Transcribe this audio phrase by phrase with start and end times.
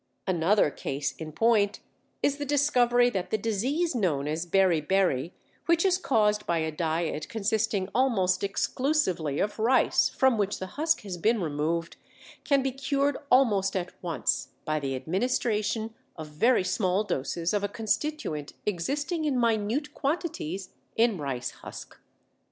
[0.25, 1.79] Another case in point
[2.23, 5.31] is the discovery that the disease known as beri beri,
[5.67, 11.01] which is caused by a diet consisting almost exclusively of rice from which the husk
[11.01, 11.97] has been removed,
[12.43, 17.67] can be cured almost at once by the administration of very small doses of a
[17.69, 21.95] constituent existing in minute quantities in rice husk.